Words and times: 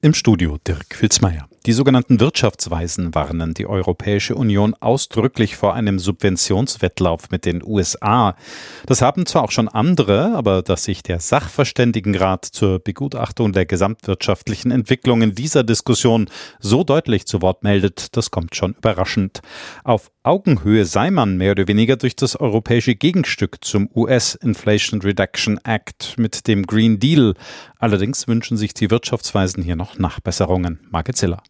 Im 0.00 0.14
Studio 0.14 0.58
Dirk 0.64 0.94
Filzmeier. 0.94 1.48
Die 1.66 1.72
sogenannten 1.72 2.20
Wirtschaftsweisen 2.20 3.16
warnen 3.16 3.52
die 3.52 3.66
Europäische 3.66 4.36
Union 4.36 4.74
ausdrücklich 4.74 5.56
vor 5.56 5.74
einem 5.74 5.98
Subventionswettlauf 5.98 7.30
mit 7.30 7.44
den 7.44 7.64
USA. 7.64 8.36
Das 8.86 9.02
haben 9.02 9.26
zwar 9.26 9.42
auch 9.42 9.50
schon 9.50 9.68
andere, 9.68 10.36
aber 10.36 10.62
dass 10.62 10.84
sich 10.84 11.02
der 11.02 11.18
Sachverständigenrat 11.18 12.44
zur 12.44 12.78
Begutachtung 12.78 13.52
der 13.52 13.66
gesamtwirtschaftlichen 13.66 14.70
Entwicklung 14.70 15.20
in 15.20 15.34
dieser 15.34 15.64
Diskussion 15.64 16.30
so 16.60 16.84
deutlich 16.84 17.26
zu 17.26 17.42
Wort 17.42 17.64
meldet, 17.64 18.16
das 18.16 18.30
kommt 18.30 18.54
schon 18.54 18.74
überraschend. 18.74 19.40
Auf 19.82 20.12
Augenhöhe 20.22 20.84
sei 20.84 21.10
man 21.10 21.38
mehr 21.38 21.52
oder 21.52 21.68
weniger 21.68 21.96
durch 21.96 22.14
das 22.14 22.36
europäische 22.36 22.94
Gegenstück 22.94 23.64
zum 23.64 23.90
US 23.94 24.34
Inflation 24.36 25.02
Reduction 25.02 25.58
Act 25.64 26.16
mit 26.18 26.46
dem 26.46 26.66
Green 26.66 27.00
Deal. 27.00 27.34
Allerdings 27.78 28.26
wünschen 28.26 28.56
sich 28.56 28.74
die 28.74 28.90
Wirtschaftsweisen 28.90 29.62
hier 29.62 29.76
noch 29.76 29.98
Nachbesserungen. 29.98 30.80
Margit 30.90 31.16
Ziller. 31.16 31.42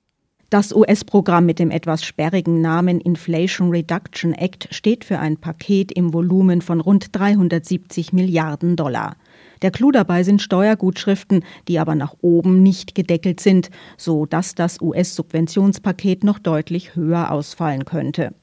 Das 0.50 0.74
US-Programm 0.74 1.44
mit 1.44 1.58
dem 1.58 1.70
etwas 1.70 2.02
sperrigen 2.02 2.62
Namen 2.62 3.00
Inflation 3.00 3.70
Reduction 3.70 4.32
Act 4.32 4.68
steht 4.70 5.04
für 5.04 5.18
ein 5.18 5.36
Paket 5.36 5.92
im 5.92 6.14
Volumen 6.14 6.62
von 6.62 6.80
rund 6.80 7.08
370 7.12 8.14
Milliarden 8.14 8.74
Dollar. 8.74 9.16
Der 9.60 9.70
Clou 9.70 9.90
dabei 9.90 10.22
sind 10.22 10.40
Steuergutschriften, 10.40 11.44
die 11.66 11.78
aber 11.78 11.94
nach 11.94 12.14
oben 12.22 12.62
nicht 12.62 12.94
gedeckelt 12.94 13.40
sind, 13.40 13.70
so 13.98 14.24
dass 14.24 14.54
das 14.54 14.80
US-Subventionspaket 14.80 16.24
noch 16.24 16.38
deutlich 16.38 16.94
höher 16.94 17.30
ausfallen 17.30 17.84
könnte. 17.84 18.34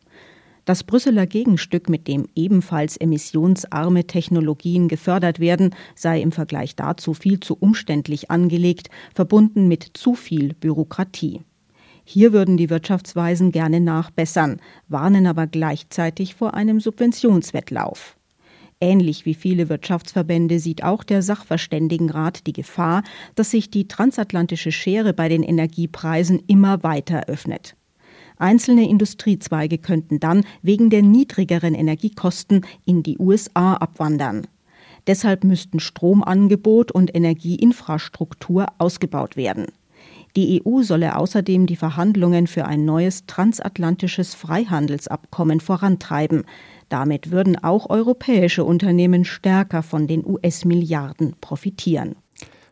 Das 0.65 0.83
Brüsseler 0.83 1.27
Gegenstück, 1.27 1.89
mit 1.89 2.07
dem 2.07 2.27
ebenfalls 2.33 2.97
emissionsarme 2.97 4.07
Technologien 4.07 4.87
gefördert 4.87 5.39
werden, 5.39 5.75
sei 5.93 6.19
im 6.19 6.31
Vergleich 6.31 6.75
dazu 6.75 7.13
viel 7.13 7.39
zu 7.39 7.55
umständlich 7.55 8.31
angelegt, 8.31 8.89
verbunden 9.13 9.67
mit 9.67 9.91
zu 9.93 10.15
viel 10.15 10.55
Bürokratie. 10.55 11.41
Hier 12.03 12.33
würden 12.33 12.57
die 12.57 12.71
Wirtschaftsweisen 12.71 13.51
gerne 13.51 13.79
nachbessern, 13.79 14.59
warnen 14.87 15.27
aber 15.27 15.45
gleichzeitig 15.45 16.33
vor 16.33 16.55
einem 16.55 16.79
Subventionswettlauf. 16.79 18.17
Ähnlich 18.81 19.25
wie 19.25 19.35
viele 19.35 19.69
Wirtschaftsverbände 19.69 20.59
sieht 20.59 20.83
auch 20.83 21.03
der 21.03 21.21
Sachverständigenrat 21.21 22.45
die 22.47 22.53
Gefahr, 22.53 23.03
dass 23.35 23.51
sich 23.51 23.69
die 23.69 23.87
transatlantische 23.87 24.71
Schere 24.71 25.13
bei 25.13 25.29
den 25.29 25.43
Energiepreisen 25.43 26.41
immer 26.47 26.81
weiter 26.81 27.25
öffnet. 27.27 27.75
Einzelne 28.37 28.87
Industriezweige 28.89 29.77
könnten 29.77 30.19
dann 30.19 30.43
wegen 30.61 30.89
der 30.89 31.01
niedrigeren 31.01 31.73
Energiekosten 31.73 32.65
in 32.85 33.03
die 33.03 33.17
USA 33.17 33.75
abwandern. 33.75 34.47
Deshalb 35.07 35.43
müssten 35.43 35.79
Stromangebot 35.79 36.91
und 36.91 37.15
Energieinfrastruktur 37.15 38.67
ausgebaut 38.77 39.35
werden. 39.35 39.67
Die 40.35 40.61
EU 40.65 40.81
solle 40.81 41.15
außerdem 41.15 41.65
die 41.65 41.77
Verhandlungen 41.77 42.47
für 42.47 42.65
ein 42.65 42.83
neues 42.83 43.25
transatlantisches 43.25 44.35
Freihandelsabkommen 44.35 45.61
vorantreiben. 45.61 46.43
Damit 46.89 47.31
würden 47.31 47.63
auch 47.63 47.89
europäische 47.89 48.65
Unternehmen 48.65 49.23
stärker 49.23 49.81
von 49.81 50.07
den 50.07 50.25
US-Milliarden 50.25 51.35
profitieren. 51.39 52.15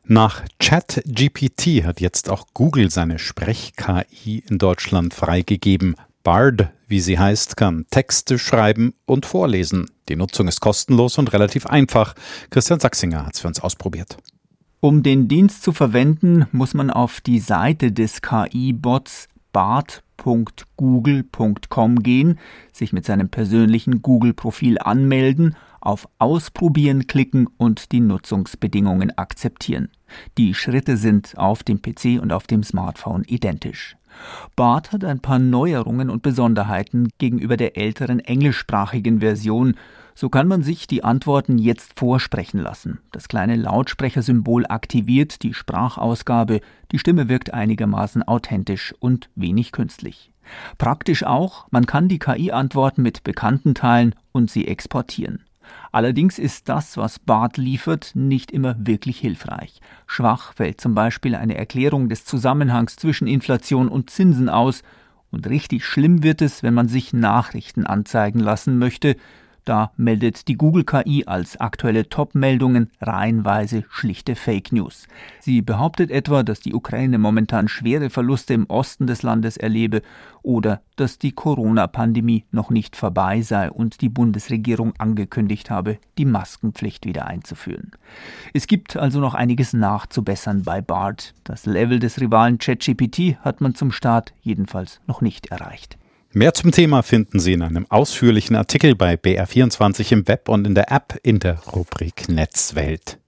Nach 0.05 0.43
ChatGPT 0.59 1.85
hat 1.85 2.01
jetzt 2.01 2.29
auch 2.29 2.47
Google 2.53 2.91
seine 2.91 3.19
Sprech-KI 3.19 4.43
in 4.49 4.57
Deutschland 4.57 5.13
freigegeben. 5.13 5.95
Bard, 6.23 6.67
wie 6.87 6.99
sie 6.99 7.17
heißt, 7.17 7.55
kann 7.55 7.85
Texte 7.89 8.37
schreiben 8.37 8.93
und 9.05 9.25
vorlesen. 9.25 9.89
Die 10.09 10.17
Nutzung 10.17 10.49
ist 10.49 10.59
kostenlos 10.59 11.17
und 11.17 11.31
relativ 11.31 11.67
einfach. 11.67 12.15
Christian 12.49 12.81
Sachsinger 12.81 13.25
hat 13.25 13.35
es 13.35 13.39
für 13.39 13.47
uns 13.47 13.61
ausprobiert. 13.61 14.17
Um 14.81 15.03
den 15.03 15.29
Dienst 15.29 15.63
zu 15.63 15.71
verwenden, 15.71 16.47
muss 16.51 16.73
man 16.73 16.89
auf 16.89 17.21
die 17.21 17.39
Seite 17.39 17.93
des 17.93 18.21
KI-Bots 18.21 19.29
bart.google.com 19.53 22.03
gehen, 22.03 22.39
sich 22.73 22.91
mit 22.91 23.05
seinem 23.05 23.29
persönlichen 23.29 24.01
Google-Profil 24.01 24.79
anmelden, 24.79 25.55
auf 25.85 26.07
Ausprobieren 26.19 27.07
klicken 27.07 27.47
und 27.57 27.91
die 27.91 27.99
Nutzungsbedingungen 27.99 29.17
akzeptieren. 29.17 29.89
Die 30.37 30.53
Schritte 30.53 30.97
sind 30.97 31.37
auf 31.37 31.63
dem 31.63 31.81
PC 31.81 32.21
und 32.21 32.31
auf 32.31 32.47
dem 32.47 32.63
Smartphone 32.63 33.23
identisch. 33.25 33.95
Bart 34.55 34.91
hat 34.91 35.03
ein 35.03 35.19
paar 35.19 35.39
Neuerungen 35.39 36.09
und 36.09 36.21
Besonderheiten 36.21 37.09
gegenüber 37.17 37.57
der 37.57 37.77
älteren 37.77 38.19
englischsprachigen 38.19 39.19
Version 39.21 39.75
so 40.15 40.29
kann 40.29 40.47
man 40.47 40.63
sich 40.63 40.87
die 40.87 41.03
Antworten 41.03 41.57
jetzt 41.57 41.99
vorsprechen 41.99 42.59
lassen. 42.59 42.99
Das 43.11 43.27
kleine 43.27 43.55
Lautsprechersymbol 43.55 44.65
aktiviert 44.67 45.43
die 45.43 45.53
Sprachausgabe, 45.53 46.61
die 46.91 46.99
Stimme 46.99 47.29
wirkt 47.29 47.53
einigermaßen 47.53 48.23
authentisch 48.23 48.93
und 48.99 49.29
wenig 49.35 49.71
künstlich. 49.71 50.31
Praktisch 50.77 51.23
auch, 51.23 51.67
man 51.71 51.85
kann 51.85 52.09
die 52.09 52.19
KI-Antworten 52.19 53.01
mit 53.01 53.23
Bekannten 53.23 53.73
teilen 53.75 54.13
und 54.31 54.51
sie 54.51 54.67
exportieren. 54.67 55.43
Allerdings 55.91 56.39
ist 56.39 56.69
das, 56.69 56.97
was 56.97 57.19
Bart 57.19 57.57
liefert, 57.57 58.11
nicht 58.13 58.51
immer 58.51 58.75
wirklich 58.77 59.19
hilfreich. 59.19 59.79
Schwach 60.07 60.53
fällt 60.53 60.79
zum 60.79 60.95
Beispiel 60.95 61.35
eine 61.35 61.55
Erklärung 61.55 62.09
des 62.09 62.25
Zusammenhangs 62.25 62.95
zwischen 62.95 63.27
Inflation 63.27 63.89
und 63.89 64.09
Zinsen 64.09 64.49
aus, 64.49 64.83
und 65.31 65.47
richtig 65.47 65.83
schlimm 65.83 66.21
wird 66.21 66.43
es, 66.43 66.61
wenn 66.61 66.75
man 66.75 66.87
sich 66.87 67.11
Nachrichten 67.11 67.87
anzeigen 67.87 68.39
lassen 68.39 68.77
möchte, 68.77 69.15
da 69.65 69.91
meldet 69.97 70.47
die 70.47 70.55
Google 70.55 70.83
KI 70.83 71.23
als 71.25 71.59
aktuelle 71.59 72.09
Top-Meldungen 72.09 72.91
reihenweise 73.01 73.85
schlichte 73.89 74.35
Fake 74.35 74.71
News. 74.71 75.07
Sie 75.39 75.61
behauptet 75.61 76.11
etwa, 76.11 76.43
dass 76.43 76.59
die 76.59 76.73
Ukraine 76.73 77.17
momentan 77.17 77.67
schwere 77.67 78.09
Verluste 78.09 78.53
im 78.53 78.65
Osten 78.65 79.07
des 79.07 79.23
Landes 79.23 79.57
erlebe 79.57 80.01
oder 80.41 80.81
dass 80.97 81.17
die 81.17 81.31
Corona-Pandemie 81.31 82.45
noch 82.51 82.69
nicht 82.69 82.95
vorbei 82.95 83.41
sei 83.41 83.71
und 83.71 84.01
die 84.01 84.09
Bundesregierung 84.09 84.93
angekündigt 84.97 85.69
habe, 85.69 85.97
die 86.17 86.25
Maskenpflicht 86.25 87.05
wieder 87.05 87.25
einzuführen. 87.25 87.91
Es 88.53 88.67
gibt 88.67 88.97
also 88.97 89.19
noch 89.19 89.33
einiges 89.33 89.73
nachzubessern 89.73 90.63
bei 90.63 90.81
BART. 90.81 91.33
Das 91.43 91.65
Level 91.65 91.99
des 91.99 92.19
Rivalen 92.19 92.57
ChatGPT 92.57 93.37
hat 93.41 93.61
man 93.61 93.75
zum 93.75 93.91
Start 93.91 94.33
jedenfalls 94.41 95.01
noch 95.07 95.21
nicht 95.21 95.47
erreicht. 95.47 95.97
Mehr 96.35 96.55
zum 96.55 96.71
Thema 96.71 97.03
finden 97.03 97.39
Sie 97.39 97.53
in 97.53 97.61
einem 97.61 97.85
ausführlichen 97.91 98.55
Artikel 98.55 98.95
bei 98.95 99.13
BR24 99.13 100.13
im 100.13 100.27
Web 100.27 100.49
und 100.49 100.65
in 100.65 100.73
der 100.73 100.91
App 100.91 101.19
in 101.21 101.37
der 101.37 101.59
Rubrik 101.59 102.27
Netzwelt. 102.27 103.19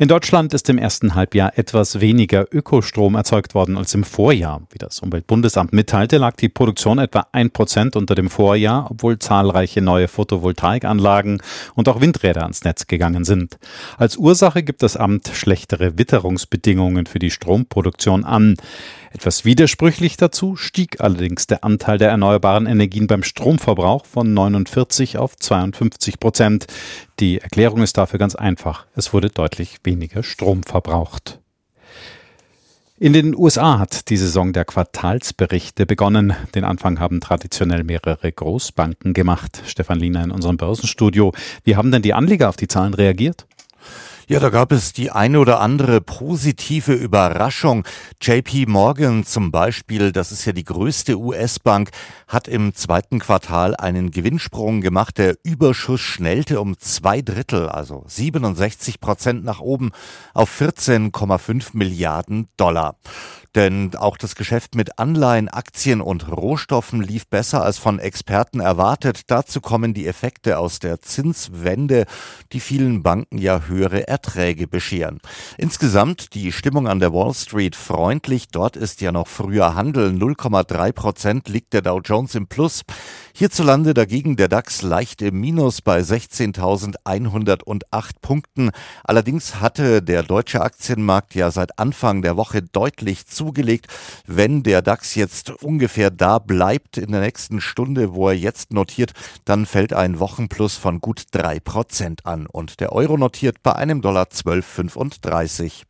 In 0.00 0.08
Deutschland 0.08 0.54
ist 0.54 0.70
im 0.70 0.78
ersten 0.78 1.14
Halbjahr 1.14 1.58
etwas 1.58 2.00
weniger 2.00 2.46
Ökostrom 2.50 3.16
erzeugt 3.16 3.54
worden 3.54 3.76
als 3.76 3.92
im 3.92 4.02
Vorjahr. 4.02 4.62
Wie 4.70 4.78
das 4.78 5.00
Umweltbundesamt 5.00 5.74
mitteilte, 5.74 6.16
lag 6.16 6.36
die 6.36 6.48
Produktion 6.48 6.98
etwa 6.98 7.26
ein 7.32 7.50
Prozent 7.50 7.96
unter 7.96 8.14
dem 8.14 8.30
Vorjahr, 8.30 8.90
obwohl 8.90 9.18
zahlreiche 9.18 9.82
neue 9.82 10.08
Photovoltaikanlagen 10.08 11.42
und 11.74 11.86
auch 11.86 12.00
Windräder 12.00 12.44
ans 12.44 12.64
Netz 12.64 12.86
gegangen 12.86 13.24
sind. 13.24 13.58
Als 13.98 14.16
Ursache 14.16 14.62
gibt 14.62 14.82
das 14.82 14.96
Amt 14.96 15.32
schlechtere 15.34 15.98
Witterungsbedingungen 15.98 17.04
für 17.04 17.18
die 17.18 17.30
Stromproduktion 17.30 18.24
an. 18.24 18.56
Etwas 19.12 19.44
widersprüchlich 19.44 20.16
dazu 20.16 20.56
stieg 20.56 21.00
allerdings 21.00 21.48
der 21.48 21.64
Anteil 21.64 21.98
der 21.98 22.10
erneuerbaren 22.10 22.66
Energien 22.66 23.08
beim 23.08 23.24
Stromverbrauch 23.24 24.06
von 24.06 24.32
49 24.32 25.18
auf 25.18 25.36
52 25.36 26.20
Prozent. 26.20 26.66
Die 27.20 27.38
Erklärung 27.38 27.82
ist 27.82 27.98
dafür 27.98 28.18
ganz 28.18 28.34
einfach. 28.34 28.86
Es 28.96 29.12
wurde 29.12 29.28
deutlich 29.28 29.76
weniger 29.84 30.22
Strom 30.22 30.62
verbraucht. 30.62 31.38
In 32.98 33.12
den 33.12 33.34
USA 33.34 33.78
hat 33.78 34.08
die 34.08 34.16
Saison 34.16 34.54
der 34.54 34.64
Quartalsberichte 34.64 35.84
begonnen. 35.84 36.34
Den 36.54 36.64
Anfang 36.64 36.98
haben 36.98 37.20
traditionell 37.20 37.84
mehrere 37.84 38.32
Großbanken 38.32 39.12
gemacht. 39.12 39.62
Stefan 39.66 39.98
Liener 39.98 40.24
in 40.24 40.30
unserem 40.30 40.56
Börsenstudio. 40.56 41.32
Wie 41.64 41.76
haben 41.76 41.90
denn 41.90 42.02
die 42.02 42.14
Anleger 42.14 42.48
auf 42.48 42.56
die 42.56 42.68
Zahlen 42.68 42.94
reagiert? 42.94 43.46
Ja, 44.30 44.38
da 44.38 44.48
gab 44.48 44.70
es 44.70 44.92
die 44.92 45.10
eine 45.10 45.40
oder 45.40 45.58
andere 45.58 46.00
positive 46.00 46.92
Überraschung. 46.92 47.84
JP 48.22 48.66
Morgan 48.68 49.24
zum 49.24 49.50
Beispiel, 49.50 50.12
das 50.12 50.30
ist 50.30 50.44
ja 50.44 50.52
die 50.52 50.62
größte 50.62 51.18
US-Bank, 51.18 51.90
hat 52.28 52.46
im 52.46 52.72
zweiten 52.72 53.18
Quartal 53.18 53.74
einen 53.74 54.12
Gewinnsprung 54.12 54.82
gemacht. 54.82 55.18
Der 55.18 55.34
Überschuss 55.42 56.00
schnellte 56.00 56.60
um 56.60 56.78
zwei 56.78 57.22
Drittel, 57.22 57.68
also 57.68 58.04
67 58.06 59.00
Prozent 59.00 59.42
nach 59.44 59.58
oben 59.58 59.90
auf 60.32 60.60
14,5 60.60 61.70
Milliarden 61.72 62.46
Dollar. 62.56 62.98
Denn 63.56 63.96
auch 63.96 64.16
das 64.16 64.36
Geschäft 64.36 64.76
mit 64.76 65.00
Anleihen, 65.00 65.48
Aktien 65.48 66.00
und 66.00 66.30
Rohstoffen 66.30 67.02
lief 67.02 67.26
besser 67.26 67.64
als 67.64 67.78
von 67.78 67.98
Experten 67.98 68.60
erwartet. 68.60 69.22
Dazu 69.26 69.60
kommen 69.60 69.92
die 69.92 70.06
Effekte 70.06 70.58
aus 70.58 70.78
der 70.78 71.00
Zinswende, 71.00 72.04
die 72.52 72.60
vielen 72.60 73.02
Banken 73.02 73.38
ja 73.38 73.62
höhere 73.66 74.06
Erträge 74.20 74.66
bescheren. 74.66 75.20
Insgesamt 75.56 76.34
die 76.34 76.52
Stimmung 76.52 76.86
an 76.86 77.00
der 77.00 77.14
Wall 77.14 77.32
Street 77.32 77.74
freundlich. 77.74 78.48
Dort 78.48 78.76
ist 78.76 79.00
ja 79.00 79.12
noch 79.12 79.28
früher 79.28 79.74
Handel. 79.74 80.10
0,3 80.10 80.92
Prozent 80.92 81.48
liegt 81.48 81.72
der 81.72 81.80
Dow 81.80 82.02
Jones 82.04 82.34
im 82.34 82.46
Plus. 82.46 82.82
Hierzulande 83.32 83.94
dagegen 83.94 84.36
der 84.36 84.48
DAX 84.48 84.82
leicht 84.82 85.22
im 85.22 85.40
Minus 85.40 85.80
bei 85.80 86.00
16.108 86.00 88.10
Punkten. 88.20 88.72
Allerdings 89.04 89.60
hatte 89.60 90.02
der 90.02 90.22
deutsche 90.22 90.60
Aktienmarkt 90.60 91.34
ja 91.34 91.50
seit 91.50 91.78
Anfang 91.78 92.20
der 92.20 92.36
Woche 92.36 92.60
deutlich 92.60 93.26
zugelegt. 93.26 93.86
Wenn 94.26 94.62
der 94.62 94.82
DAX 94.82 95.14
jetzt 95.14 95.48
ungefähr 95.62 96.10
da 96.10 96.38
bleibt 96.38 96.98
in 96.98 97.12
der 97.12 97.22
nächsten 97.22 97.62
Stunde, 97.62 98.12
wo 98.12 98.28
er 98.28 98.36
jetzt 98.36 98.74
notiert, 98.74 99.14
dann 99.46 99.64
fällt 99.64 99.94
ein 99.94 100.20
Wochenplus 100.20 100.76
von 100.76 101.00
gut 101.00 101.22
drei 101.30 101.60
Prozent 101.60 102.26
an 102.26 102.46
und 102.46 102.80
der 102.80 102.92
Euro 102.92 103.16
notiert 103.16 103.62
bei 103.62 103.74
einem 103.74 103.99
Dollar 104.02 104.26
12,35. 104.26 105.89